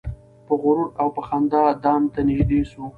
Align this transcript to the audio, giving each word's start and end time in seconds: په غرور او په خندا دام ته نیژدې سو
په 0.45 0.53
غرور 0.61 0.89
او 1.01 1.07
په 1.15 1.21
خندا 1.27 1.63
دام 1.83 2.03
ته 2.13 2.19
نیژدې 2.27 2.61
سو 2.71 2.83